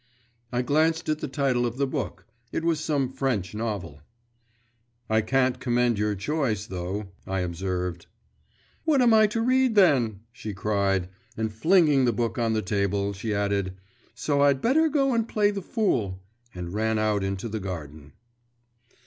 I 0.51 0.63
glanced 0.63 1.09
at 1.09 1.19
the 1.19 1.27
title 1.27 1.63
of 1.63 1.77
the 1.77 1.85
book; 1.85 2.25
it 2.51 2.63
was 2.65 2.79
some 2.79 3.07
French 3.13 3.53
novel. 3.53 4.01
'I 5.11 5.21
can't 5.21 5.59
commend 5.59 5.99
your 5.99 6.15
choice, 6.15 6.65
though,' 6.65 7.11
I 7.27 7.41
observed. 7.41 8.07
'What 8.83 8.99
am 9.03 9.13
I 9.13 9.27
to 9.27 9.41
read 9.43 9.75
then?' 9.75 10.21
she 10.31 10.55
cried; 10.55 11.07
and 11.37 11.53
flinging 11.53 12.05
the 12.05 12.13
book 12.13 12.39
on 12.39 12.53
the 12.53 12.63
table, 12.63 13.13
she 13.13 13.31
added 13.31 13.75
'so 14.15 14.41
I'd 14.41 14.59
better 14.59 14.89
go 14.89 15.13
and 15.13 15.27
play 15.27 15.51
the 15.51 15.61
fool,' 15.61 16.19
and 16.55 16.73
ran 16.73 16.97
out 16.97 17.23
into 17.23 17.47
the 17.47 17.59
garden. 17.59 18.13